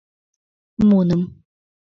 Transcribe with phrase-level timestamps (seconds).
[0.87, 1.21] Муным...